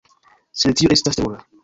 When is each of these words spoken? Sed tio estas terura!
Sed 0.61 0.79
tio 0.79 0.95
estas 0.95 1.19
terura! 1.21 1.45